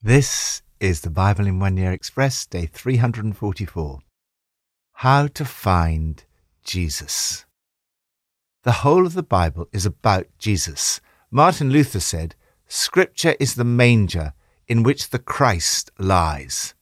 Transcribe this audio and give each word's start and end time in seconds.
This 0.00 0.62
is 0.78 1.00
the 1.00 1.10
Bible 1.10 1.48
in 1.48 1.58
One 1.58 1.76
Year 1.76 1.90
Express, 1.90 2.46
day 2.46 2.66
344. 2.66 3.98
How 4.92 5.26
to 5.26 5.44
find 5.44 6.22
Jesus. 6.62 7.44
The 8.62 8.86
whole 8.86 9.06
of 9.06 9.14
the 9.14 9.24
Bible 9.24 9.66
is 9.72 9.84
about 9.84 10.28
Jesus. 10.38 11.00
Martin 11.32 11.70
Luther 11.70 11.98
said, 11.98 12.36
Scripture 12.68 13.34
is 13.40 13.56
the 13.56 13.64
manger 13.64 14.34
in 14.68 14.84
which 14.84 15.10
the 15.10 15.18
Christ 15.18 15.90
lies. 15.98 16.74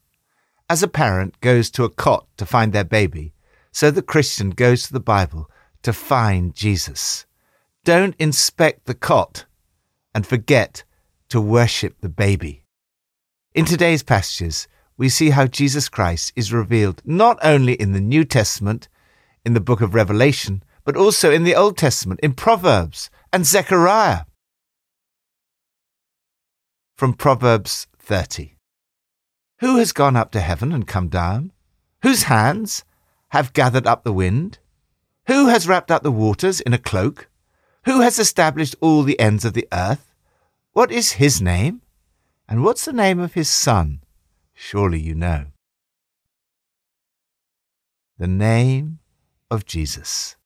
As 0.69 0.83
a 0.83 0.89
parent 0.89 1.41
goes 1.41 1.71
to 1.71 1.85
a 1.85 1.91
cot 1.91 2.27
to 2.37 2.45
find 2.45 2.75
their 2.75 2.85
baby, 2.85 3.33
so 3.73 3.91
the 3.91 4.03
Christian 4.03 4.51
goes 4.51 4.83
to 4.83 4.93
the 4.93 5.01
Bible 5.01 5.51
to 5.85 5.95
find 5.95 6.55
Jesus. 6.55 7.25
Don't 7.83 8.15
inspect 8.19 8.85
the 8.85 8.95
cot 8.95 9.47
and 10.15 10.27
forget 10.27 10.85
to 11.31 11.41
worship 11.41 12.03
the 12.03 12.11
baby. 12.11 12.65
In 13.57 13.65
today's 13.65 14.03
passages, 14.03 14.69
we 14.99 15.09
see 15.09 15.31
how 15.31 15.47
Jesus 15.47 15.89
Christ 15.89 16.31
is 16.37 16.53
revealed 16.53 17.01
not 17.07 17.39
only 17.43 17.73
in 17.73 17.93
the 17.93 18.03
New 18.03 18.23
Testament, 18.23 18.87
in 19.47 19.55
the 19.55 19.63
book 19.63 19.81
of 19.81 19.95
Revelation, 19.95 20.63
but 20.85 20.95
also 20.95 21.33
in 21.33 21.45
the 21.45 21.55
Old 21.55 21.79
Testament, 21.79 22.21
in 22.23 22.35
Proverbs 22.35 23.09
and 23.33 23.47
Zechariah. 23.47 24.27
From 26.99 27.15
Proverbs 27.15 27.87
30 27.99 28.59
Who 29.61 29.79
has 29.79 29.93
gone 29.93 30.17
up 30.17 30.33
to 30.33 30.41
heaven 30.41 30.71
and 30.71 30.87
come 30.87 31.09
down? 31.09 31.51
Whose 32.03 32.25
hands 32.25 32.85
have 33.31 33.55
gathered 33.55 33.87
up 33.87 34.05
the 34.05 34.13
wind? 34.13 34.59
Who 35.29 35.47
has 35.47 35.67
wrapped 35.67 35.91
up 35.91 36.03
the 36.03 36.13
waters 36.13 36.61
in 36.61 36.75
a 36.75 36.79
cloak? 36.79 37.31
Who 37.87 38.03
has 38.03 38.19
established 38.19 38.77
all 38.83 39.03
the 39.03 39.19
ends 39.19 39.47
of 39.47 39.55
the 39.55 39.67
earth? 39.73 40.13
What 40.75 40.93
is 40.93 41.13
his 41.13 41.41
name? 41.41 41.81
And 42.49 42.63
what's 42.63 42.85
the 42.85 42.93
name 42.93 43.19
of 43.19 43.35
his 43.35 43.49
son? 43.49 44.03
Surely 44.55 45.01
you 45.01 45.15
know. 45.15 45.47
The 48.19 48.29
name 48.29 49.01
of 49.51 49.67
Jesus. 49.67 50.37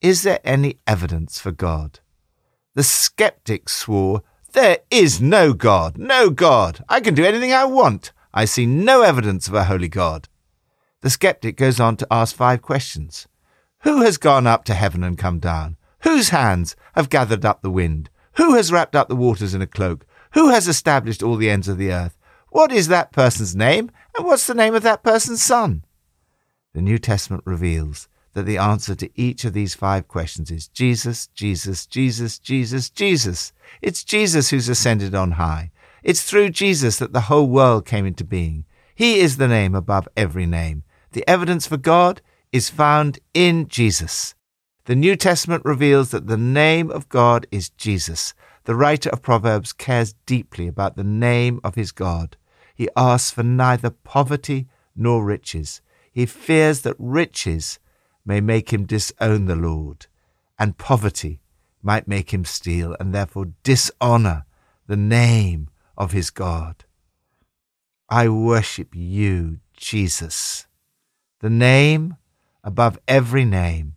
Is 0.00 0.22
there 0.22 0.40
any 0.44 0.78
evidence 0.86 1.38
for 1.38 1.52
God? 1.52 2.00
The 2.74 2.82
skeptic 2.82 3.68
swore, 3.68 4.22
There 4.52 4.78
is 4.90 5.20
no 5.20 5.52
God, 5.52 5.98
no 5.98 6.30
God. 6.30 6.84
I 6.88 7.00
can 7.00 7.14
do 7.14 7.24
anything 7.24 7.52
I 7.52 7.64
want. 7.64 8.12
I 8.32 8.44
see 8.44 8.66
no 8.66 9.02
evidence 9.02 9.48
of 9.48 9.54
a 9.54 9.64
holy 9.64 9.88
God. 9.88 10.28
The 11.02 11.10
skeptic 11.10 11.56
goes 11.56 11.80
on 11.80 11.96
to 11.98 12.06
ask 12.10 12.34
five 12.34 12.62
questions. 12.62 13.26
Who 13.80 14.02
has 14.02 14.16
gone 14.18 14.46
up 14.46 14.64
to 14.64 14.74
heaven 14.74 15.02
and 15.02 15.18
come 15.18 15.40
down? 15.40 15.76
Whose 16.02 16.30
hands 16.30 16.76
have 16.94 17.10
gathered 17.10 17.44
up 17.44 17.62
the 17.62 17.70
wind? 17.70 18.08
Who 18.36 18.54
has 18.54 18.72
wrapped 18.72 18.96
up 18.96 19.08
the 19.08 19.16
waters 19.16 19.52
in 19.54 19.62
a 19.62 19.66
cloak? 19.66 20.06
Who 20.34 20.50
has 20.50 20.68
established 20.68 21.22
all 21.22 21.36
the 21.36 21.50
ends 21.50 21.68
of 21.68 21.78
the 21.78 21.92
earth? 21.92 22.16
What 22.50 22.72
is 22.72 22.88
that 22.88 23.12
person's 23.12 23.56
name? 23.56 23.90
And 24.16 24.26
what's 24.26 24.46
the 24.46 24.54
name 24.54 24.74
of 24.74 24.82
that 24.82 25.02
person's 25.02 25.42
son? 25.42 25.84
The 26.74 26.82
New 26.82 26.98
Testament 26.98 27.42
reveals 27.46 28.08
that 28.34 28.44
the 28.44 28.58
answer 28.58 28.94
to 28.94 29.10
each 29.14 29.44
of 29.44 29.52
these 29.52 29.74
five 29.74 30.08
questions 30.08 30.50
is 30.50 30.68
Jesus, 30.68 31.26
Jesus, 31.28 31.86
Jesus, 31.86 32.38
Jesus, 32.38 32.88
Jesus. 32.90 33.52
It's 33.82 34.04
Jesus 34.04 34.50
who's 34.50 34.68
ascended 34.68 35.14
on 35.14 35.32
high. 35.32 35.70
It's 36.02 36.22
through 36.22 36.50
Jesus 36.50 36.98
that 36.98 37.12
the 37.12 37.22
whole 37.22 37.46
world 37.46 37.84
came 37.84 38.06
into 38.06 38.24
being. 38.24 38.64
He 38.94 39.20
is 39.20 39.36
the 39.36 39.48
name 39.48 39.74
above 39.74 40.08
every 40.16 40.46
name. 40.46 40.84
The 41.12 41.28
evidence 41.28 41.66
for 41.66 41.76
God 41.76 42.22
is 42.52 42.70
found 42.70 43.18
in 43.34 43.68
Jesus. 43.68 44.34
The 44.86 44.96
New 44.96 45.14
Testament 45.14 45.64
reveals 45.64 46.10
that 46.10 46.26
the 46.26 46.36
name 46.36 46.90
of 46.90 47.08
God 47.08 47.46
is 47.50 47.70
Jesus. 47.70 48.34
The 48.64 48.74
writer 48.76 49.10
of 49.10 49.22
Proverbs 49.22 49.72
cares 49.72 50.14
deeply 50.26 50.68
about 50.68 50.96
the 50.96 51.04
name 51.04 51.60
of 51.64 51.74
his 51.74 51.90
God. 51.90 52.36
He 52.74 52.88
asks 52.96 53.30
for 53.30 53.42
neither 53.42 53.90
poverty 53.90 54.68
nor 54.94 55.24
riches. 55.24 55.80
He 56.12 56.26
fears 56.26 56.82
that 56.82 56.96
riches 56.98 57.78
may 58.24 58.40
make 58.40 58.72
him 58.72 58.86
disown 58.86 59.46
the 59.46 59.56
Lord, 59.56 60.06
and 60.58 60.78
poverty 60.78 61.40
might 61.82 62.06
make 62.06 62.32
him 62.32 62.44
steal 62.44 62.96
and 63.00 63.12
therefore 63.12 63.46
dishonor 63.64 64.44
the 64.86 64.96
name 64.96 65.68
of 65.96 66.12
his 66.12 66.30
God. 66.30 66.84
I 68.08 68.28
worship 68.28 68.94
you, 68.94 69.58
Jesus, 69.76 70.66
the 71.40 71.50
name 71.50 72.16
above 72.62 72.98
every 73.08 73.44
name 73.44 73.96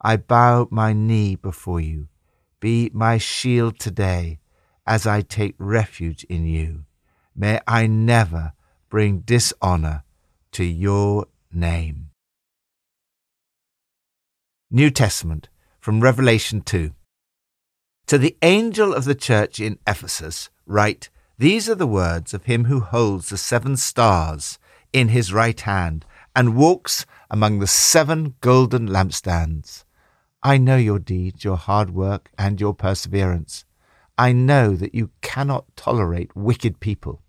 I 0.00 0.16
bow 0.16 0.68
my 0.70 0.92
knee 0.92 1.34
before 1.34 1.80
you. 1.80 2.08
Be 2.60 2.90
my 2.94 3.18
shield 3.18 3.78
today 3.78 4.38
as 4.86 5.06
I 5.06 5.20
take 5.20 5.54
refuge 5.58 6.24
in 6.24 6.46
you. 6.46 6.84
May 7.34 7.60
I 7.66 7.86
never 7.86 8.52
bring 8.88 9.20
dishonor 9.20 10.04
to 10.52 10.64
your 10.64 11.26
name. 11.52 12.10
New 14.70 14.90
Testament 14.90 15.48
from 15.78 16.00
Revelation 16.00 16.62
2. 16.62 16.92
To 18.06 18.18
the 18.18 18.36
angel 18.40 18.94
of 18.94 19.04
the 19.04 19.14
church 19.14 19.60
in 19.60 19.78
Ephesus, 19.86 20.48
write, 20.64 21.10
These 21.38 21.68
are 21.68 21.74
the 21.74 21.86
words 21.86 22.32
of 22.32 22.44
him 22.44 22.64
who 22.64 22.80
holds 22.80 23.28
the 23.28 23.36
seven 23.36 23.76
stars 23.76 24.58
in 24.92 25.08
his 25.08 25.32
right 25.32 25.60
hand 25.60 26.06
and 26.34 26.56
walks 26.56 27.04
among 27.30 27.58
the 27.58 27.66
seven 27.66 28.34
golden 28.40 28.88
lampstands. 28.88 29.84
I 30.46 30.58
know 30.58 30.76
your 30.76 31.00
deeds, 31.00 31.42
your 31.42 31.56
hard 31.56 31.90
work, 31.90 32.30
and 32.38 32.60
your 32.60 32.72
perseverance. 32.72 33.64
I 34.16 34.30
know 34.30 34.76
that 34.76 34.94
you 34.94 35.10
cannot 35.20 35.74
tolerate 35.74 36.36
wicked 36.36 36.78
people, 36.78 37.20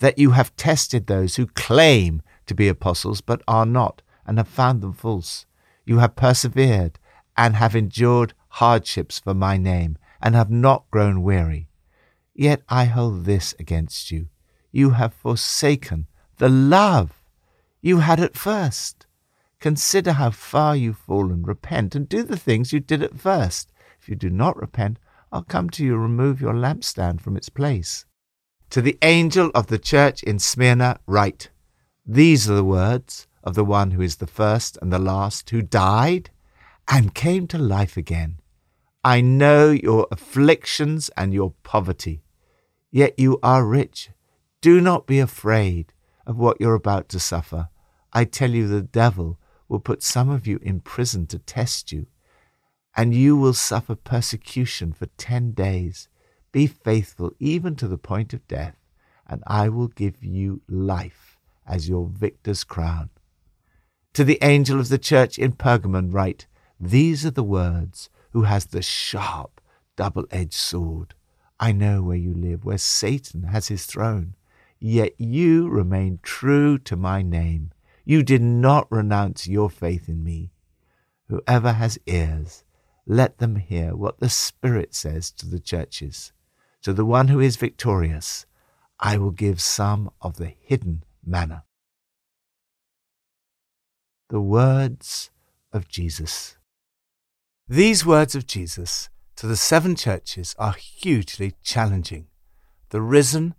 that 0.00 0.18
you 0.18 0.32
have 0.32 0.56
tested 0.56 1.06
those 1.06 1.36
who 1.36 1.46
claim 1.46 2.20
to 2.46 2.56
be 2.56 2.66
apostles 2.66 3.20
but 3.20 3.42
are 3.46 3.64
not, 3.64 4.02
and 4.26 4.38
have 4.38 4.48
found 4.48 4.80
them 4.80 4.92
false. 4.92 5.46
You 5.86 5.98
have 5.98 6.16
persevered 6.16 6.98
and 7.36 7.54
have 7.54 7.76
endured 7.76 8.34
hardships 8.48 9.20
for 9.20 9.34
my 9.34 9.56
name, 9.56 9.96
and 10.20 10.34
have 10.34 10.50
not 10.50 10.90
grown 10.90 11.22
weary. 11.22 11.68
Yet 12.34 12.62
I 12.68 12.86
hold 12.86 13.24
this 13.24 13.54
against 13.60 14.10
you. 14.10 14.30
You 14.72 14.90
have 14.90 15.14
forsaken 15.14 16.08
the 16.38 16.48
love 16.48 17.22
you 17.80 17.98
had 17.98 18.18
at 18.18 18.36
first. 18.36 19.06
Consider 19.60 20.12
how 20.12 20.30
far 20.30 20.76
you've 20.76 20.98
fallen. 20.98 21.42
Repent 21.42 21.94
and 21.94 22.08
do 22.08 22.22
the 22.22 22.36
things 22.36 22.72
you 22.72 22.80
did 22.80 23.02
at 23.02 23.18
first. 23.18 23.72
If 24.00 24.08
you 24.08 24.14
do 24.14 24.30
not 24.30 24.56
repent, 24.56 24.98
I'll 25.32 25.42
come 25.42 25.68
to 25.70 25.84
you 25.84 25.94
and 25.94 26.02
remove 26.02 26.40
your 26.40 26.54
lampstand 26.54 27.20
from 27.20 27.36
its 27.36 27.48
place. 27.48 28.04
To 28.70 28.80
the 28.80 28.98
angel 29.02 29.50
of 29.54 29.66
the 29.66 29.78
church 29.78 30.22
in 30.22 30.38
Smyrna, 30.38 31.00
write 31.06 31.50
These 32.06 32.48
are 32.48 32.54
the 32.54 32.64
words 32.64 33.26
of 33.42 33.54
the 33.54 33.64
one 33.64 33.92
who 33.92 34.02
is 34.02 34.16
the 34.16 34.26
first 34.26 34.78
and 34.80 34.92
the 34.92 34.98
last, 34.98 35.50
who 35.50 35.62
died 35.62 36.30
and 36.86 37.14
came 37.14 37.46
to 37.48 37.58
life 37.58 37.96
again. 37.96 38.40
I 39.04 39.20
know 39.20 39.70
your 39.70 40.06
afflictions 40.10 41.10
and 41.16 41.32
your 41.32 41.54
poverty, 41.62 42.22
yet 42.90 43.18
you 43.18 43.38
are 43.42 43.64
rich. 43.64 44.10
Do 44.60 44.80
not 44.80 45.06
be 45.06 45.18
afraid 45.18 45.92
of 46.26 46.36
what 46.36 46.60
you're 46.60 46.74
about 46.74 47.08
to 47.10 47.20
suffer. 47.20 47.68
I 48.12 48.24
tell 48.24 48.50
you, 48.50 48.68
the 48.68 48.82
devil 48.82 49.38
will 49.68 49.80
put 49.80 50.02
some 50.02 50.30
of 50.30 50.46
you 50.46 50.58
in 50.62 50.80
prison 50.80 51.26
to 51.26 51.38
test 51.38 51.92
you, 51.92 52.06
and 52.96 53.14
you 53.14 53.36
will 53.36 53.52
suffer 53.52 53.94
persecution 53.94 54.92
for 54.92 55.06
ten 55.18 55.52
days. 55.52 56.08
Be 56.50 56.66
faithful 56.66 57.32
even 57.38 57.76
to 57.76 57.86
the 57.86 57.98
point 57.98 58.32
of 58.32 58.48
death, 58.48 58.76
and 59.26 59.42
I 59.46 59.68
will 59.68 59.88
give 59.88 60.24
you 60.24 60.62
life 60.68 61.38
as 61.66 61.88
your 61.88 62.06
victor's 62.06 62.64
crown. 62.64 63.10
To 64.14 64.24
the 64.24 64.38
angel 64.42 64.80
of 64.80 64.88
the 64.88 64.98
church 64.98 65.38
in 65.38 65.52
Pergamon 65.52 66.12
write, 66.12 66.46
These 66.80 67.26
are 67.26 67.30
the 67.30 67.44
words 67.44 68.08
who 68.32 68.42
has 68.42 68.66
the 68.66 68.82
sharp, 68.82 69.60
double 69.96 70.24
edged 70.30 70.54
sword. 70.54 71.14
I 71.60 71.72
know 71.72 72.02
where 72.02 72.16
you 72.16 72.34
live, 72.34 72.64
where 72.64 72.78
Satan 72.78 73.44
has 73.44 73.68
his 73.68 73.84
throne. 73.84 74.34
Yet 74.80 75.14
you 75.18 75.68
remain 75.68 76.20
true 76.22 76.78
to 76.78 76.96
my 76.96 77.20
name 77.22 77.72
you 78.08 78.22
did 78.22 78.40
not 78.40 78.90
renounce 78.90 79.46
your 79.46 79.68
faith 79.68 80.08
in 80.08 80.24
me. 80.24 80.50
Whoever 81.28 81.74
has 81.74 81.98
ears, 82.06 82.64
let 83.06 83.36
them 83.36 83.56
hear 83.56 83.94
what 83.94 84.18
the 84.18 84.30
Spirit 84.30 84.94
says 84.94 85.30
to 85.32 85.46
the 85.46 85.60
churches. 85.60 86.32
To 86.84 86.94
the 86.94 87.04
one 87.04 87.28
who 87.28 87.38
is 87.38 87.56
victorious, 87.56 88.46
I 88.98 89.18
will 89.18 89.30
give 89.30 89.60
some 89.60 90.10
of 90.22 90.38
the 90.38 90.54
hidden 90.58 91.04
manna. 91.22 91.64
The 94.30 94.40
words 94.40 95.30
of 95.70 95.86
Jesus. 95.86 96.56
These 97.68 98.06
words 98.06 98.34
of 98.34 98.46
Jesus 98.46 99.10
to 99.36 99.46
the 99.46 99.54
seven 99.54 99.94
churches 99.94 100.54
are 100.58 100.72
hugely 100.72 101.52
challenging. 101.62 102.28
The 102.88 103.02
risen, 103.02 103.54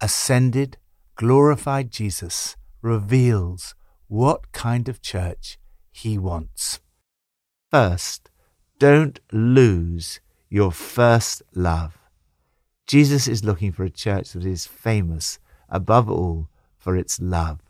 ascended, 0.00 0.76
glorified 1.14 1.92
Jesus 1.92 2.56
reveals 2.80 3.76
what 4.12 4.52
kind 4.52 4.90
of 4.90 5.00
church 5.00 5.58
he 5.90 6.18
wants. 6.18 6.80
First, 7.70 8.28
don't 8.78 9.18
lose 9.32 10.20
your 10.50 10.70
first 10.70 11.42
love. 11.54 11.96
Jesus 12.86 13.26
is 13.26 13.42
looking 13.42 13.72
for 13.72 13.84
a 13.84 13.88
church 13.90 14.32
that 14.32 14.44
is 14.44 14.66
famous, 14.66 15.38
above 15.70 16.10
all, 16.10 16.50
for 16.76 16.94
its 16.94 17.22
love. 17.22 17.60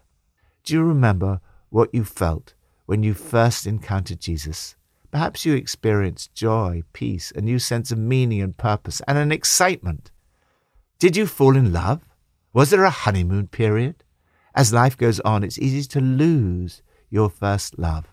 Do 0.65 0.75
you 0.75 0.83
remember 0.83 1.41
what 1.71 1.95
you 1.95 2.03
felt 2.03 2.55
when 2.87 3.05
you 3.05 3.15
first 3.15 3.65
encountered 3.65 4.19
Jesus? 4.19 4.75
Perhaps 5.13 5.47
you 5.47 5.55
experienced 5.55 6.35
joy, 6.35 6.83
peace, 6.93 7.33
a 7.37 7.41
new 7.41 7.61
sense 7.61 7.93
of 7.93 7.99
meaning 7.99 8.43
and 8.43 8.57
purpose, 8.57 9.01
and 9.07 9.17
an 9.17 9.31
excitement. 9.31 10.11
Did 10.99 11.17
you 11.17 11.29
fall 11.29 11.57
in 11.57 11.73
love? 11.73 12.01
Was 12.53 12.71
there 12.71 12.83
a 12.83 12.91
honeymoon 12.91 13.47
period? 13.47 14.03
As 14.55 14.73
life 14.73 14.97
goes 14.97 15.21
on, 15.21 15.43
it's 15.43 15.59
easy 15.59 15.89
to 15.89 16.01
lose 16.01 16.83
your 17.11 17.31
first 17.31 17.79
love. 17.79 18.07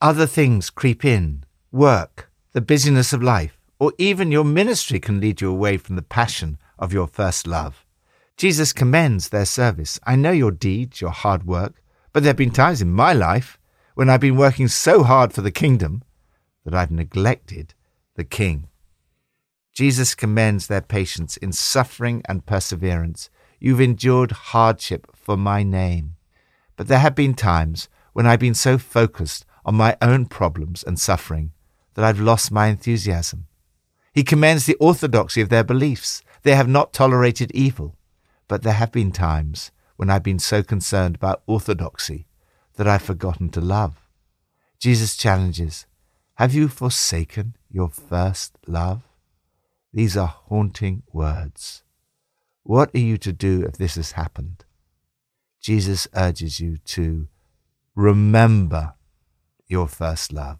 Other 0.00 0.26
things 0.26 0.70
creep 0.70 1.04
in 1.04 1.44
work, 1.72 2.30
the 2.52 2.60
busyness 2.60 3.12
of 3.12 3.22
life, 3.22 3.58
or 3.78 3.92
even 3.98 4.30
your 4.30 4.44
ministry 4.44 5.00
can 5.00 5.20
lead 5.20 5.40
you 5.40 5.50
away 5.50 5.76
from 5.76 5.96
the 5.96 6.02
passion 6.02 6.58
of 6.78 6.92
your 6.92 7.06
first 7.06 7.46
love. 7.46 7.84
Jesus 8.36 8.72
commends 8.72 9.28
their 9.28 9.44
service. 9.44 9.98
I 10.04 10.16
know 10.16 10.32
your 10.32 10.50
deeds, 10.50 11.00
your 11.00 11.10
hard 11.10 11.46
work, 11.46 11.82
but 12.12 12.22
there 12.22 12.30
have 12.30 12.36
been 12.36 12.50
times 12.50 12.82
in 12.82 12.92
my 12.92 13.12
life 13.12 13.58
when 13.94 14.10
I've 14.10 14.20
been 14.20 14.36
working 14.36 14.68
so 14.68 15.02
hard 15.02 15.32
for 15.32 15.40
the 15.40 15.50
kingdom 15.50 16.02
that 16.64 16.74
I've 16.74 16.90
neglected 16.90 17.74
the 18.16 18.24
king. 18.24 18.68
Jesus 19.72 20.14
commends 20.14 20.66
their 20.66 20.80
patience 20.80 21.36
in 21.36 21.52
suffering 21.52 22.22
and 22.28 22.46
perseverance. 22.46 23.30
You've 23.58 23.80
endured 23.80 24.32
hardship 24.32 25.06
for 25.14 25.36
my 25.36 25.62
name. 25.62 26.16
But 26.76 26.88
there 26.88 26.98
have 26.98 27.14
been 27.14 27.34
times 27.34 27.88
when 28.12 28.26
I've 28.26 28.40
been 28.40 28.54
so 28.54 28.78
focused 28.78 29.44
on 29.64 29.74
my 29.74 29.96
own 30.02 30.26
problems 30.26 30.82
and 30.82 30.98
suffering 30.98 31.52
that 31.94 32.04
I've 32.04 32.20
lost 32.20 32.52
my 32.52 32.66
enthusiasm. 32.66 33.46
He 34.12 34.22
commends 34.22 34.66
the 34.66 34.76
orthodoxy 34.76 35.40
of 35.40 35.48
their 35.48 35.64
beliefs. 35.64 36.22
They 36.42 36.54
have 36.54 36.68
not 36.68 36.92
tolerated 36.92 37.50
evil. 37.52 37.96
But 38.46 38.62
there 38.62 38.74
have 38.74 38.92
been 38.92 39.10
times 39.10 39.70
when 39.96 40.10
I've 40.10 40.22
been 40.22 40.38
so 40.38 40.62
concerned 40.62 41.16
about 41.16 41.42
orthodoxy 41.46 42.26
that 42.76 42.86
I've 42.86 43.02
forgotten 43.02 43.48
to 43.50 43.60
love. 43.60 43.96
Jesus 44.78 45.16
challenges 45.16 45.86
Have 46.34 46.54
you 46.54 46.68
forsaken 46.68 47.56
your 47.70 47.88
first 47.88 48.58
love? 48.66 49.02
These 49.92 50.16
are 50.16 50.34
haunting 50.48 51.04
words. 51.12 51.82
What 52.64 52.90
are 52.94 52.98
you 52.98 53.18
to 53.18 53.32
do 53.32 53.62
if 53.62 53.76
this 53.76 53.96
has 53.96 54.12
happened? 54.12 54.64
Jesus 55.60 56.08
urges 56.14 56.60
you 56.60 56.78
to 56.78 57.28
remember 57.94 58.94
your 59.66 59.86
first 59.86 60.32
love, 60.32 60.58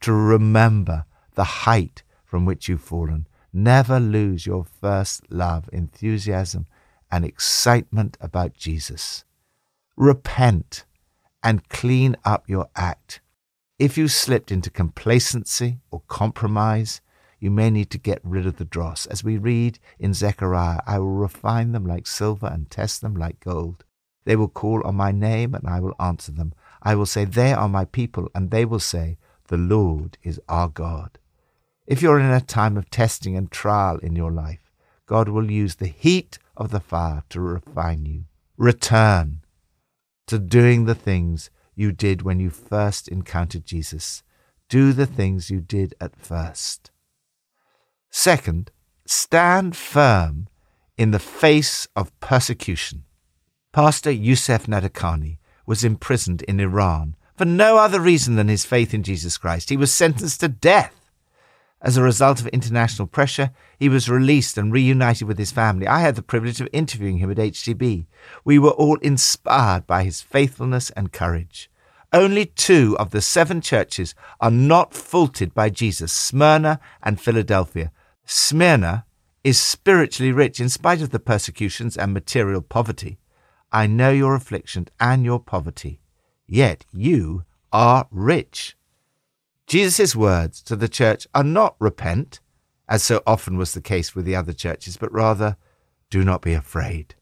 to 0.00 0.12
remember 0.12 1.04
the 1.36 1.44
height 1.44 2.02
from 2.24 2.44
which 2.44 2.68
you've 2.68 2.80
fallen. 2.80 3.28
Never 3.52 4.00
lose 4.00 4.46
your 4.46 4.64
first 4.64 5.30
love, 5.30 5.70
enthusiasm, 5.72 6.66
and 7.08 7.24
excitement 7.24 8.16
about 8.20 8.54
Jesus. 8.54 9.24
Repent 9.96 10.84
and 11.40 11.68
clean 11.68 12.16
up 12.24 12.48
your 12.48 12.68
act. 12.74 13.20
If 13.78 13.96
you 13.96 14.08
slipped 14.08 14.50
into 14.50 14.70
complacency 14.70 15.78
or 15.92 16.02
compromise, 16.08 17.00
you 17.44 17.50
may 17.50 17.68
need 17.68 17.90
to 17.90 17.98
get 17.98 18.22
rid 18.24 18.46
of 18.46 18.56
the 18.56 18.64
dross. 18.64 19.04
As 19.04 19.22
we 19.22 19.36
read 19.36 19.78
in 19.98 20.14
Zechariah, 20.14 20.80
I 20.86 20.98
will 20.98 21.12
refine 21.12 21.72
them 21.72 21.84
like 21.84 22.06
silver 22.06 22.46
and 22.46 22.70
test 22.70 23.02
them 23.02 23.14
like 23.14 23.38
gold. 23.38 23.84
They 24.24 24.34
will 24.34 24.48
call 24.48 24.80
on 24.86 24.94
my 24.94 25.12
name 25.12 25.54
and 25.54 25.68
I 25.68 25.78
will 25.78 25.94
answer 26.00 26.32
them. 26.32 26.54
I 26.82 26.94
will 26.94 27.04
say, 27.04 27.26
They 27.26 27.52
are 27.52 27.68
my 27.68 27.84
people, 27.84 28.30
and 28.34 28.50
they 28.50 28.64
will 28.64 28.80
say, 28.80 29.18
The 29.48 29.58
Lord 29.58 30.16
is 30.22 30.40
our 30.48 30.68
God. 30.68 31.18
If 31.86 32.00
you're 32.00 32.18
in 32.18 32.30
a 32.30 32.40
time 32.40 32.78
of 32.78 32.88
testing 32.88 33.36
and 33.36 33.50
trial 33.50 33.98
in 33.98 34.16
your 34.16 34.32
life, 34.32 34.72
God 35.04 35.28
will 35.28 35.50
use 35.50 35.74
the 35.74 35.88
heat 35.88 36.38
of 36.56 36.70
the 36.70 36.80
fire 36.80 37.24
to 37.28 37.42
refine 37.42 38.06
you. 38.06 38.24
Return 38.56 39.42
to 40.28 40.38
doing 40.38 40.86
the 40.86 40.94
things 40.94 41.50
you 41.74 41.92
did 41.92 42.22
when 42.22 42.40
you 42.40 42.48
first 42.48 43.06
encountered 43.06 43.66
Jesus. 43.66 44.22
Do 44.70 44.94
the 44.94 45.04
things 45.04 45.50
you 45.50 45.60
did 45.60 45.94
at 46.00 46.16
first. 46.16 46.90
Second, 48.16 48.70
stand 49.06 49.76
firm 49.76 50.46
in 50.96 51.10
the 51.10 51.18
face 51.18 51.88
of 51.96 52.18
persecution. 52.20 53.02
Pastor 53.72 54.12
Youssef 54.12 54.66
Nadarkhani 54.66 55.38
was 55.66 55.82
imprisoned 55.82 56.42
in 56.42 56.60
Iran 56.60 57.16
for 57.36 57.44
no 57.44 57.76
other 57.76 58.00
reason 58.00 58.36
than 58.36 58.46
his 58.46 58.64
faith 58.64 58.94
in 58.94 59.02
Jesus 59.02 59.36
Christ. 59.36 59.68
He 59.68 59.76
was 59.76 59.92
sentenced 59.92 60.38
to 60.40 60.48
death. 60.48 61.10
As 61.82 61.96
a 61.96 62.04
result 62.04 62.40
of 62.40 62.46
international 62.46 63.08
pressure, 63.08 63.50
he 63.80 63.88
was 63.88 64.08
released 64.08 64.56
and 64.56 64.72
reunited 64.72 65.26
with 65.26 65.36
his 65.36 65.50
family. 65.50 65.88
I 65.88 65.98
had 65.98 66.14
the 66.14 66.22
privilege 66.22 66.60
of 66.60 66.68
interviewing 66.72 67.18
him 67.18 67.32
at 67.32 67.38
HTB. 67.38 68.06
We 68.44 68.60
were 68.60 68.70
all 68.70 68.98
inspired 68.98 69.88
by 69.88 70.04
his 70.04 70.20
faithfulness 70.20 70.90
and 70.90 71.12
courage. 71.12 71.68
Only 72.12 72.46
two 72.46 72.96
of 72.96 73.10
the 73.10 73.20
seven 73.20 73.60
churches 73.60 74.14
are 74.40 74.52
not 74.52 74.94
faulted 74.94 75.52
by 75.52 75.68
Jesus 75.68 76.12
Smyrna 76.12 76.78
and 77.02 77.20
Philadelphia. 77.20 77.90
Smyrna 78.24 79.06
is 79.42 79.60
spiritually 79.60 80.32
rich 80.32 80.58
in 80.58 80.68
spite 80.68 81.02
of 81.02 81.10
the 81.10 81.18
persecutions 81.18 81.96
and 81.96 82.12
material 82.12 82.62
poverty. 82.62 83.18
I 83.70 83.86
know 83.86 84.10
your 84.10 84.34
affliction 84.34 84.88
and 84.98 85.24
your 85.24 85.40
poverty, 85.40 86.00
yet 86.46 86.84
you 86.92 87.44
are 87.72 88.06
rich. 88.10 88.76
Jesus' 89.66 90.14
words 90.16 90.62
to 90.62 90.76
the 90.76 90.88
church 90.88 91.26
are 91.34 91.44
not 91.44 91.76
repent, 91.78 92.40
as 92.88 93.02
so 93.02 93.22
often 93.26 93.56
was 93.56 93.74
the 93.74 93.80
case 93.80 94.14
with 94.14 94.24
the 94.24 94.36
other 94.36 94.52
churches, 94.52 94.96
but 94.96 95.12
rather, 95.12 95.56
do 96.10 96.22
not 96.22 96.42
be 96.42 96.54
afraid. 96.54 97.14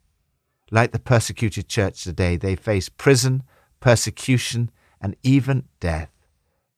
Like 0.71 0.93
the 0.93 0.99
persecuted 0.99 1.69
church 1.69 2.03
today, 2.03 2.37
they 2.37 2.57
face 2.57 2.89
prison, 2.89 3.43
persecution, 3.81 4.71
and 5.01 5.17
even 5.23 5.65
death. 5.81 6.11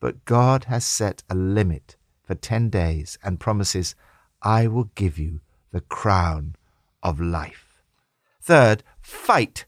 But 0.00 0.25
God 0.25 0.65
has 0.65 0.85
set 0.85 1.23
a 1.29 1.35
limit 1.35 1.97
for 2.23 2.35
ten 2.35 2.70
days 2.70 3.19
and 3.23 3.41
promises, 3.41 3.94
I 4.44 4.67
will 4.67 4.91
give 4.94 5.19
you 5.19 5.41
the 5.73 5.81
crown 5.81 6.55
of 7.02 7.19
life. 7.19 7.82
Third, 8.41 8.82
fight 9.00 9.64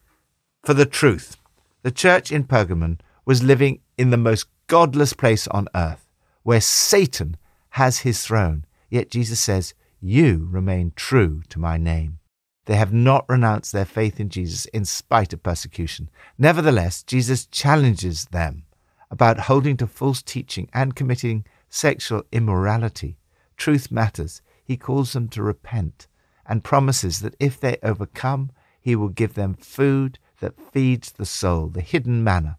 for 0.62 0.74
the 0.74 0.86
truth. 0.86 1.38
The 1.82 1.90
church 1.90 2.30
in 2.30 2.44
Pergamon 2.44 3.00
was 3.24 3.42
living 3.42 3.80
in 3.96 4.10
the 4.10 4.16
most 4.18 4.46
godless 4.66 5.14
place 5.14 5.48
on 5.48 5.68
earth, 5.74 6.06
where 6.42 6.60
Satan 6.60 7.36
has 7.70 8.00
his 8.00 8.24
throne. 8.24 8.66
Yet 8.90 9.10
Jesus 9.10 9.40
says, 9.40 9.72
You 10.00 10.46
remain 10.50 10.92
true 10.94 11.42
to 11.48 11.58
my 11.58 11.78
name. 11.78 12.18
They 12.66 12.76
have 12.76 12.92
not 12.92 13.24
renounced 13.28 13.72
their 13.72 13.84
faith 13.84 14.20
in 14.20 14.28
Jesus 14.28 14.66
in 14.66 14.84
spite 14.84 15.32
of 15.32 15.42
persecution. 15.42 16.10
Nevertheless, 16.36 17.02
Jesus 17.02 17.46
challenges 17.46 18.26
them 18.26 18.64
about 19.10 19.40
holding 19.40 19.76
to 19.78 19.86
false 19.86 20.20
teaching 20.20 20.68
and 20.74 20.96
committing 20.96 21.44
sexual 21.68 22.24
immorality. 22.32 23.18
Truth 23.56 23.90
matters. 23.90 24.42
He 24.66 24.76
calls 24.76 25.12
them 25.12 25.28
to 25.28 25.44
repent 25.44 26.08
and 26.44 26.64
promises 26.64 27.20
that 27.20 27.36
if 27.38 27.60
they 27.60 27.78
overcome, 27.82 28.50
he 28.80 28.96
will 28.96 29.08
give 29.08 29.34
them 29.34 29.54
food 29.54 30.18
that 30.40 30.60
feeds 30.72 31.12
the 31.12 31.24
soul, 31.24 31.68
the 31.68 31.80
hidden 31.80 32.24
manna, 32.24 32.58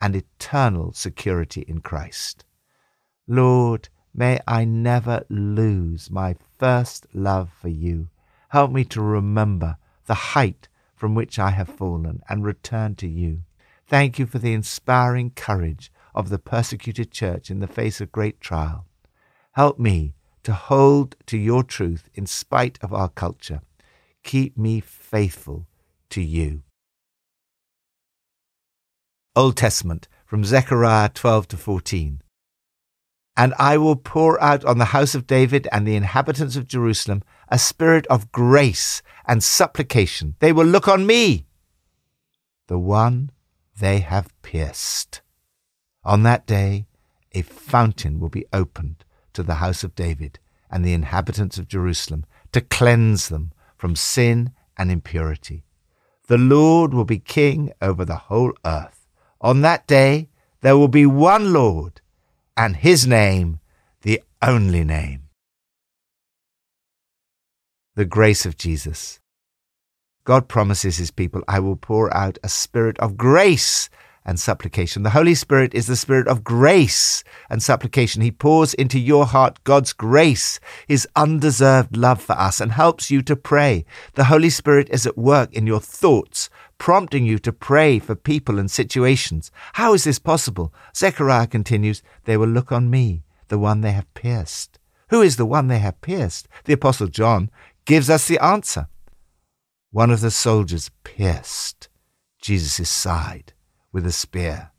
and 0.00 0.14
eternal 0.14 0.92
security 0.92 1.62
in 1.66 1.80
Christ. 1.80 2.44
Lord, 3.26 3.88
may 4.14 4.38
I 4.46 4.64
never 4.64 5.24
lose 5.28 6.10
my 6.10 6.36
first 6.58 7.06
love 7.12 7.50
for 7.60 7.68
you. 7.68 8.08
Help 8.50 8.70
me 8.70 8.84
to 8.84 9.02
remember 9.02 9.76
the 10.06 10.14
height 10.14 10.68
from 10.94 11.14
which 11.14 11.38
I 11.38 11.50
have 11.50 11.68
fallen 11.68 12.22
and 12.28 12.44
return 12.44 12.94
to 12.96 13.08
you. 13.08 13.42
Thank 13.86 14.18
you 14.18 14.26
for 14.26 14.38
the 14.38 14.52
inspiring 14.52 15.30
courage 15.30 15.92
of 16.14 16.28
the 16.28 16.38
persecuted 16.38 17.10
church 17.10 17.50
in 17.50 17.58
the 17.60 17.66
face 17.66 18.00
of 18.00 18.12
great 18.12 18.40
trial. 18.40 18.86
Help 19.52 19.78
me 19.78 20.14
to 20.44 20.52
hold 20.52 21.16
to 21.26 21.36
your 21.36 21.62
truth 21.62 22.08
in 22.14 22.26
spite 22.26 22.78
of 22.82 22.92
our 22.92 23.08
culture. 23.08 23.60
Keep 24.22 24.56
me 24.56 24.80
faithful 24.80 25.66
to 26.10 26.20
you. 26.20 26.62
Old 29.36 29.56
Testament 29.56 30.08
from 30.26 30.44
Zechariah 30.44 31.08
12 31.10 31.48
to 31.48 31.56
14. 31.56 32.22
And 33.36 33.54
I 33.58 33.78
will 33.78 33.96
pour 33.96 34.42
out 34.42 34.64
on 34.64 34.78
the 34.78 34.86
house 34.86 35.14
of 35.14 35.26
David 35.26 35.68
and 35.72 35.86
the 35.86 35.96
inhabitants 35.96 36.56
of 36.56 36.66
Jerusalem 36.66 37.22
a 37.48 37.58
spirit 37.58 38.06
of 38.08 38.32
grace 38.32 39.02
and 39.26 39.42
supplication. 39.42 40.36
They 40.40 40.52
will 40.52 40.66
look 40.66 40.88
on 40.88 41.06
me, 41.06 41.46
the 42.68 42.78
one 42.78 43.30
they 43.78 44.00
have 44.00 44.28
pierced. 44.42 45.22
On 46.04 46.22
that 46.24 46.46
day, 46.46 46.86
a 47.32 47.42
fountain 47.42 48.20
will 48.20 48.28
be 48.28 48.46
opened 48.52 49.04
to 49.34 49.42
the 49.42 49.56
house 49.56 49.84
of 49.84 49.94
David 49.94 50.38
and 50.70 50.84
the 50.84 50.92
inhabitants 50.92 51.58
of 51.58 51.68
Jerusalem 51.68 52.24
to 52.52 52.60
cleanse 52.60 53.28
them 53.28 53.52
from 53.76 53.96
sin 53.96 54.52
and 54.76 54.90
impurity. 54.90 55.64
The 56.28 56.38
Lord 56.38 56.94
will 56.94 57.04
be 57.04 57.18
king 57.18 57.72
over 57.82 58.04
the 58.04 58.16
whole 58.16 58.52
earth. 58.64 59.06
On 59.40 59.62
that 59.62 59.86
day, 59.86 60.28
there 60.60 60.76
will 60.76 60.88
be 60.88 61.06
one 61.06 61.52
Lord, 61.52 62.00
and 62.56 62.76
his 62.76 63.06
name 63.06 63.58
the 64.02 64.22
only 64.42 64.84
name. 64.84 65.30
the 68.00 68.04
grace 68.06 68.46
of 68.46 68.56
Jesus. 68.56 69.20
God 70.24 70.48
promises 70.48 70.96
his 70.96 71.10
people, 71.10 71.42
I 71.46 71.60
will 71.60 71.76
pour 71.76 72.14
out 72.16 72.38
a 72.42 72.48
spirit 72.48 72.98
of 72.98 73.18
grace 73.18 73.90
and 74.24 74.38
supplication. 74.38 75.02
The 75.02 75.10
Holy 75.10 75.34
Spirit 75.34 75.74
is 75.74 75.86
the 75.86 75.96
spirit 75.96 76.28
of 76.28 76.44
grace 76.44 77.24
and 77.48 77.62
supplication. 77.62 78.22
He 78.22 78.30
pours 78.30 78.74
into 78.74 78.98
your 78.98 79.26
heart 79.26 79.62
God's 79.64 79.92
grace, 79.92 80.60
his 80.86 81.08
undeserved 81.16 81.96
love 81.96 82.20
for 82.20 82.34
us, 82.34 82.60
and 82.60 82.72
helps 82.72 83.10
you 83.10 83.22
to 83.22 83.36
pray. 83.36 83.84
The 84.14 84.24
Holy 84.24 84.50
Spirit 84.50 84.88
is 84.90 85.06
at 85.06 85.16
work 85.18 85.52
in 85.52 85.66
your 85.66 85.80
thoughts, 85.80 86.50
prompting 86.78 87.24
you 87.24 87.38
to 87.40 87.52
pray 87.52 87.98
for 87.98 88.14
people 88.14 88.58
and 88.58 88.70
situations. 88.70 89.50
How 89.74 89.94
is 89.94 90.04
this 90.04 90.18
possible? 90.18 90.72
Zechariah 90.94 91.46
continues, 91.46 92.02
They 92.24 92.36
will 92.36 92.48
look 92.48 92.72
on 92.72 92.90
me, 92.90 93.24
the 93.48 93.58
one 93.58 93.80
they 93.80 93.92
have 93.92 94.12
pierced. 94.14 94.78
Who 95.08 95.22
is 95.22 95.36
the 95.36 95.46
one 95.46 95.68
they 95.68 95.78
have 95.78 96.00
pierced? 96.02 96.46
The 96.64 96.74
Apostle 96.74 97.08
John 97.08 97.50
gives 97.84 98.08
us 98.08 98.28
the 98.28 98.38
answer. 98.38 98.88
One 99.90 100.10
of 100.10 100.20
the 100.20 100.30
soldiers 100.30 100.90
pierced 101.02 101.88
Jesus' 102.40 102.88
side 102.88 103.52
with 103.92 104.06
a 104.06 104.12
spear. 104.12 104.70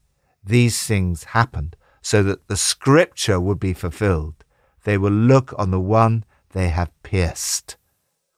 These 0.44 0.84
things 0.84 1.26
happened 1.26 1.76
so 2.02 2.24
that 2.24 2.48
the 2.48 2.58
scripture 2.58 3.40
would 3.40 3.60
be 3.60 3.74
fulfilled. 3.74 4.44
They 4.84 4.98
will 4.98 5.12
look 5.12 5.54
on 5.58 5.72
the 5.72 5.80
one 5.80 6.26
they 6.54 6.70
have 6.70 6.92
pierced. 7.04 7.78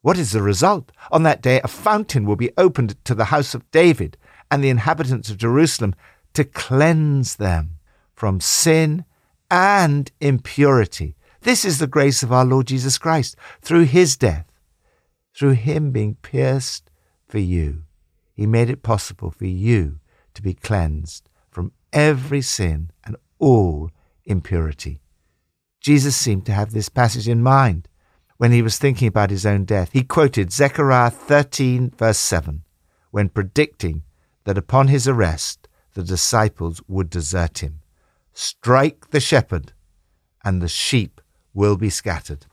What 0.02 0.18
is 0.18 0.34
the 0.34 0.42
result? 0.42 0.92
On 1.12 1.24
that 1.24 1.42
day, 1.42 1.62
a 1.64 1.68
fountain 1.70 2.26
will 2.26 2.36
be 2.36 2.52
opened 2.58 3.04
to 3.06 3.16
the 3.16 3.26
house 3.26 3.56
of 3.56 3.70
David 3.72 4.18
and 4.52 4.62
the 4.62 4.70
inhabitants 4.70 5.30
of 5.30 5.38
Jerusalem 5.38 5.96
to 6.34 6.44
cleanse 6.44 7.38
them 7.38 7.78
from 8.14 8.42
sin 8.42 9.06
and 9.50 10.12
impurity. 10.20 11.16
This 11.42 11.64
is 11.64 11.80
the 11.80 11.88
grace 11.88 12.22
of 12.22 12.34
our 12.34 12.46
Lord 12.46 12.68
Jesus 12.68 12.98
Christ 12.98 13.38
through 13.62 13.84
his 13.84 14.18
death, 14.18 14.46
through 15.36 15.52
him 15.52 15.92
being 15.92 16.16
pierced 16.16 16.90
for 17.28 17.40
you. 17.40 17.84
He 18.34 18.46
made 18.46 18.70
it 18.70 18.84
possible 18.84 19.32
for 19.32 19.46
you 19.46 20.00
to 20.34 20.42
be 20.42 20.54
cleansed 20.54 21.30
from 21.50 21.72
every 21.92 22.42
sin 22.42 22.92
and 23.04 23.16
all 23.40 23.92
impurity. 24.26 25.00
Jesus 25.80 26.16
seemed 26.16 26.46
to 26.46 26.54
have 26.54 26.72
this 26.72 26.90
passage 26.90 27.28
in 27.28 27.44
mind 27.44 27.88
when 28.38 28.52
he 28.52 28.62
was 28.62 28.78
thinking 28.78 29.08
about 29.08 29.30
his 29.30 29.46
own 29.46 29.66
death. 29.66 29.90
He 29.92 30.04
quoted 30.04 30.52
Zechariah 30.52 31.12
13, 31.12 31.92
verse 31.92 32.18
7, 32.18 32.64
when 33.12 33.30
predicting 33.30 34.04
that 34.46 34.58
upon 34.58 34.88
his 34.88 35.08
arrest 35.08 35.68
the 35.94 36.04
disciples 36.04 36.82
would 36.88 37.10
desert 37.10 37.60
him. 37.60 37.82
Strike 38.34 39.12
the 39.12 39.20
shepherd, 39.20 39.74
and 40.44 40.62
the 40.62 40.68
sheep 40.68 41.22
will 41.54 41.78
be 41.78 41.90
scattered. 41.90 42.48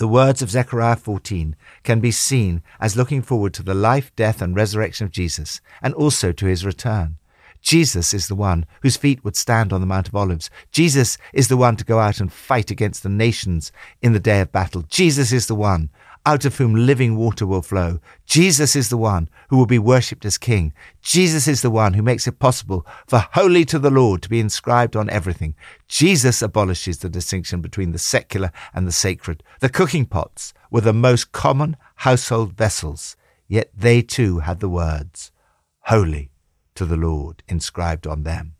The 0.00 0.08
words 0.08 0.40
of 0.40 0.50
Zechariah 0.50 0.96
14 0.96 1.54
can 1.82 2.00
be 2.00 2.10
seen 2.10 2.62
as 2.80 2.96
looking 2.96 3.20
forward 3.20 3.52
to 3.52 3.62
the 3.62 3.74
life, 3.74 4.16
death, 4.16 4.40
and 4.40 4.56
resurrection 4.56 5.04
of 5.04 5.12
Jesus, 5.12 5.60
and 5.82 5.92
also 5.92 6.32
to 6.32 6.46
his 6.46 6.64
return. 6.64 7.18
Jesus 7.60 8.14
is 8.14 8.26
the 8.26 8.34
one 8.34 8.64
whose 8.80 8.96
feet 8.96 9.22
would 9.22 9.36
stand 9.36 9.74
on 9.74 9.82
the 9.82 9.86
Mount 9.86 10.08
of 10.08 10.16
Olives. 10.16 10.48
Jesus 10.72 11.18
is 11.34 11.48
the 11.48 11.56
one 11.58 11.76
to 11.76 11.84
go 11.84 11.98
out 11.98 12.18
and 12.18 12.32
fight 12.32 12.70
against 12.70 13.02
the 13.02 13.10
nations 13.10 13.72
in 14.00 14.14
the 14.14 14.18
day 14.18 14.40
of 14.40 14.50
battle. 14.50 14.86
Jesus 14.88 15.32
is 15.32 15.48
the 15.48 15.54
one 15.54 15.90
out 16.26 16.44
of 16.44 16.56
whom 16.56 16.74
living 16.74 17.16
water 17.16 17.46
will 17.46 17.62
flow. 17.62 17.98
Jesus 18.26 18.76
is 18.76 18.88
the 18.88 18.96
one 18.96 19.28
who 19.48 19.56
will 19.56 19.66
be 19.66 19.78
worshipped 19.78 20.24
as 20.24 20.38
King. 20.38 20.72
Jesus 21.00 21.48
is 21.48 21.62
the 21.62 21.70
one 21.70 21.94
who 21.94 22.02
makes 22.02 22.26
it 22.26 22.38
possible 22.38 22.86
for 23.06 23.26
holy 23.32 23.64
to 23.66 23.78
the 23.78 23.90
Lord 23.90 24.22
to 24.22 24.28
be 24.28 24.40
inscribed 24.40 24.96
on 24.96 25.08
everything. 25.10 25.54
Jesus 25.88 26.42
abolishes 26.42 26.98
the 26.98 27.08
distinction 27.08 27.60
between 27.60 27.92
the 27.92 27.98
secular 27.98 28.52
and 28.74 28.86
the 28.86 28.92
sacred. 28.92 29.42
The 29.60 29.68
cooking 29.68 30.06
pots 30.06 30.52
were 30.70 30.82
the 30.82 30.92
most 30.92 31.32
common 31.32 31.76
household 31.96 32.52
vessels, 32.52 33.16
yet 33.48 33.70
they 33.76 34.02
too 34.02 34.40
had 34.40 34.60
the 34.60 34.68
words, 34.68 35.32
Holy 35.84 36.30
to 36.74 36.84
the 36.84 36.96
Lord, 36.96 37.42
inscribed 37.48 38.06
on 38.06 38.22
them. 38.22 38.54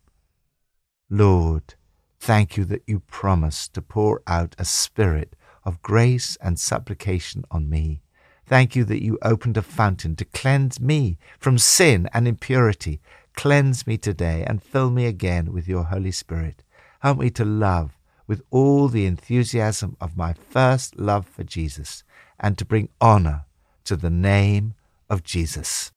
Lord, 1.09 1.75
thank 2.19 2.57
you 2.57 2.65
that 2.67 2.83
you 2.87 3.01
promised 3.01 3.75
to 3.75 3.83
pour 3.83 4.23
out 4.27 4.55
a 4.59 4.65
spirit 4.65 5.35
of 5.65 5.83
grace 5.83 6.37
and 6.41 6.59
supplication 6.59 7.45
on 7.51 7.69
me. 7.69 8.03
Thank 8.47 8.75
you 8.75 8.85
that 8.85 9.03
you 9.03 9.19
opened 9.23 9.57
a 9.57 9.63
fountain 9.63 10.17
to 10.17 10.25
cleanse 10.25 10.81
me 10.81 11.19
from 11.39 11.59
sin 11.59 12.09
and 12.13 12.27
impurity. 12.27 13.01
Cleanse 13.35 13.87
me 13.87 13.97
today 13.97 14.45
and 14.47 14.63
fill 14.63 14.91
me 14.91 15.07
again 15.07 15.53
with 15.53 15.69
your 15.69 15.85
Holy 15.85 16.11
Spirit. 16.11 16.65
Help 17.01 17.19
me 17.19 17.31
to 17.31 17.45
love 17.45 17.97
with 18.27 18.43
all 18.51 18.89
the 18.89 19.07
enthusiasm 19.07 19.97
of 20.01 20.17
my 20.17 20.33
first 20.33 20.99
love 20.99 21.27
for 21.27 21.45
Jesus 21.45 22.03
and 22.39 22.57
to 22.59 22.65
bring 22.65 22.89
honor 23.01 23.45
to 23.85 23.97
the 23.97 24.11
name 24.11 24.75
of 25.09 25.23
Jesus. 25.23 25.93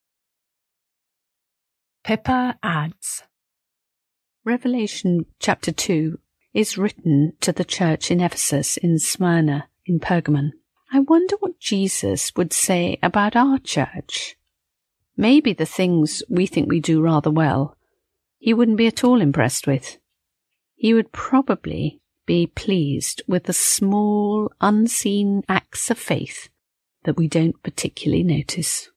Pippa 2.03 2.58
adds 2.62 3.24
Revelation 4.46 5.25
chapter 5.39 5.72
2 5.72 6.20
is 6.53 6.77
written 6.77 7.33
to 7.41 7.51
the 7.51 7.65
church 7.65 8.12
in 8.12 8.22
Ephesus 8.22 8.77
in 8.77 9.00
Smyrna 9.00 9.69
in 9.86 10.00
Pergamon. 10.00 10.51
I 10.91 11.00
wonder 11.00 11.36
what 11.39 11.60
Jesus 11.60 12.31
would 12.36 12.53
say 12.53 13.00
about 13.01 13.36
our 13.36 13.57
church. 13.57 14.38
Maybe 15.17 15.53
the 15.53 15.65
things 15.65 16.24
we 16.29 16.45
think 16.45 16.69
we 16.69 16.79
do 16.79 17.01
rather 17.01 17.31
well, 17.31 17.77
he 18.38 18.53
wouldn't 18.53 18.77
be 18.77 18.88
at 18.88 19.03
all 19.03 19.22
impressed 19.22 19.65
with. 19.67 19.98
He 20.75 20.93
would 20.93 21.12
probably 21.12 22.01
be 22.25 22.48
pleased 22.48 23.22
with 23.27 23.45
the 23.45 23.53
small, 23.53 24.51
unseen 24.62 25.43
acts 25.50 25.89
of 25.89 25.98
faith 25.98 26.50
that 27.03 27.17
we 27.17 27.27
don't 27.27 27.62
particularly 27.63 28.24
notice. 28.24 28.89